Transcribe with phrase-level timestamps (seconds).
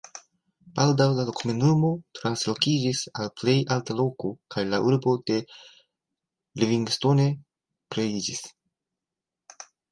[0.77, 5.39] Baldaŭ la komunumo translokiĝis al plej alta loko kaj la urbo de
[6.65, 7.31] Livingstone
[7.95, 8.45] kreiĝis.